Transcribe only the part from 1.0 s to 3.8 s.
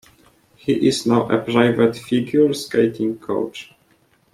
now a private Figure Skating coach.